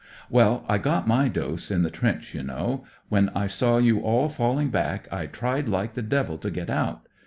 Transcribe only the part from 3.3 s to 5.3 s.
I saw you all falling back I